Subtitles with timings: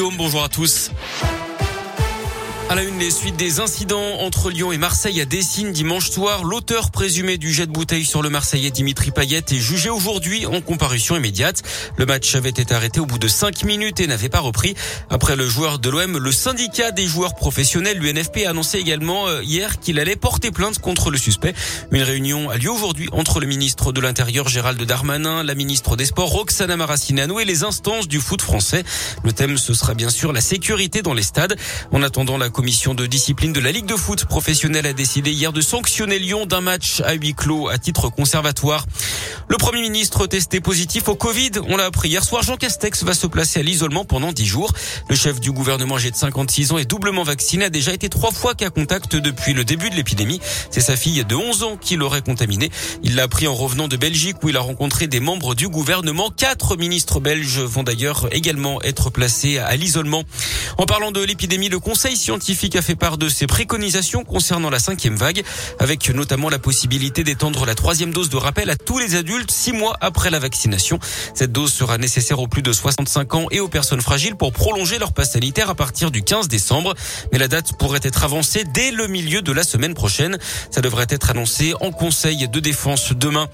[0.00, 0.90] Bonjour à tous.
[2.74, 6.42] À la une, les suites des incidents entre Lyon et Marseille à Dessine dimanche soir.
[6.42, 10.60] L'auteur présumé du jet de bouteille sur le Marseillais Dimitri Payet est jugé aujourd'hui en
[10.60, 11.62] comparution immédiate.
[11.96, 14.74] Le match avait été arrêté au bout de cinq minutes et n'avait pas repris.
[15.08, 19.40] Après le joueur de l'OM, le syndicat des joueurs professionnels, l'UNFP, a annoncé également euh,
[19.44, 21.54] hier qu'il allait porter plainte contre le suspect.
[21.92, 26.06] Une réunion a lieu aujourd'hui entre le ministre de l'Intérieur Gérald Darmanin, la ministre des
[26.06, 28.82] Sports Roxana Maracineanu et les instances du foot français.
[29.22, 31.56] Le thème, ce sera bien sûr la sécurité dans les stades.
[31.92, 35.52] En attendant la commission de discipline de la Ligue de foot professionnelle a décidé hier
[35.52, 38.86] de sanctionner Lyon d'un match à huis clos à titre conservatoire.
[39.48, 43.12] Le Premier ministre testé positif au Covid, on l'a appris hier soir, Jean Castex va
[43.12, 44.72] se placer à l'isolement pendant 10 jours.
[45.10, 48.32] Le chef du gouvernement âgé de 56 ans et doublement vacciné a déjà été trois
[48.32, 50.40] fois cas contact depuis le début de l'épidémie.
[50.70, 52.70] C'est sa fille de 11 ans qui l'aurait contaminé.
[53.02, 56.30] Il l'a appris en revenant de Belgique où il a rencontré des membres du gouvernement.
[56.30, 60.24] Quatre ministres belges vont d'ailleurs également être placés à l'isolement.
[60.78, 64.78] En parlant de l'épidémie, le Conseil scientifique a fait part de ses préconisations concernant la
[64.78, 65.42] cinquième vague,
[65.78, 69.72] avec notamment la possibilité d'étendre la troisième dose de rappel à tous les adultes six
[69.72, 70.98] mois après la vaccination.
[71.34, 74.98] Cette dose sera nécessaire aux plus de 65 ans et aux personnes fragiles pour prolonger
[74.98, 76.94] leur passe sanitaire à partir du 15 décembre.
[77.32, 80.36] Mais la date pourrait être avancée dès le milieu de la semaine prochaine.
[80.70, 83.48] Ça devrait être annoncé en Conseil de défense demain.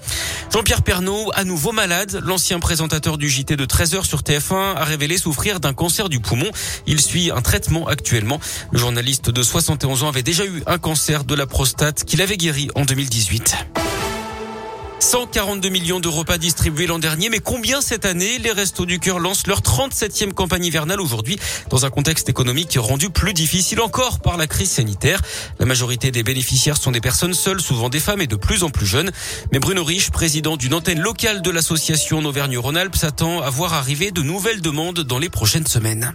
[0.51, 5.17] Jean-Pierre Pernaud, à nouveau malade, l'ancien présentateur du JT de 13h sur TF1 a révélé
[5.17, 6.51] souffrir d'un cancer du poumon.
[6.87, 8.39] Il suit un traitement actuellement.
[8.71, 12.35] Le journaliste de 71 ans avait déjà eu un cancer de la prostate qu'il avait
[12.35, 13.55] guéri en 2018.
[14.99, 19.19] 142 millions de repas distribués l'an dernier, mais combien cette année Les Restos du Cœur
[19.19, 21.37] lancent leur 37e campagne hivernale aujourd'hui
[21.69, 25.21] dans un contexte économique rendu plus difficile encore par la crise sanitaire.
[25.59, 28.71] La majorité des bénéficiaires sont des personnes seules, souvent des femmes et de plus en
[28.71, 29.11] plus jeunes.
[29.51, 34.23] Mais Bruno Rich, président d'une antenne locale de l'association Auvergne-Rhône-Alpes, s'attend à voir arriver de
[34.23, 36.13] nouvelles demandes dans les prochaines semaines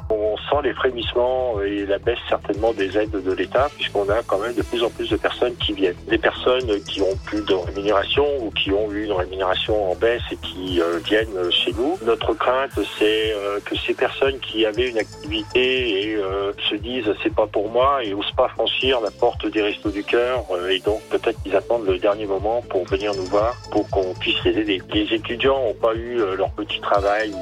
[0.60, 4.62] les frémissements et la baisse certainement des aides de l'État, puisqu'on a quand même de
[4.62, 5.96] plus en plus de personnes qui viennent.
[6.08, 10.22] Des personnes qui ont plus de rémunération ou qui ont eu une rémunération en baisse
[10.30, 11.98] et qui euh, viennent chez nous.
[12.04, 17.12] Notre crainte, c'est euh, que ces personnes qui avaient une activité et euh, se disent
[17.22, 20.78] c'est pas pour moi et osent pas franchir la porte des restos du cœur et
[20.80, 24.58] donc peut-être qu'ils attendent le dernier moment pour venir nous voir pour qu'on puisse les
[24.58, 24.82] aider.
[24.92, 27.32] Les étudiants n'ont pas eu leur petit travail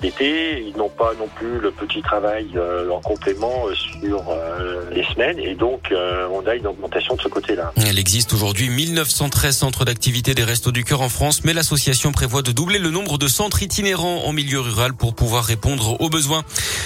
[0.00, 4.90] d'été, ils n'ont pas non plus le petit travail euh, en complément euh, sur euh,
[4.92, 5.92] les semaines et donc
[6.30, 7.72] on a une augmentation de ce côté-là.
[7.76, 12.42] Il existe aujourd'hui 1913 centres d'activité des Restos du Cœur en France, mais l'association prévoit
[12.42, 16.44] de doubler le nombre de centres itinérants en milieu rural pour pouvoir répondre aux besoins.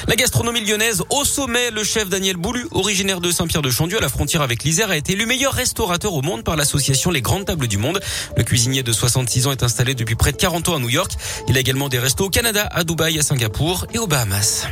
[0.09, 4.43] La gastronomie lyonnaise au sommet, le chef Daniel Boulu, originaire de Saint-Pierre-de-Chandieu à la frontière
[4.43, 7.79] avec l'Isère, a été élu meilleur restaurateur au monde par l'association Les Grandes Tables du
[7.79, 8.01] Monde.
[8.37, 11.13] Le cuisinier de 66 ans est installé depuis près de 40 ans à New York.
[11.49, 14.67] Il a également des restos au Canada, à Dubaï, à Singapour et aux Bahamas.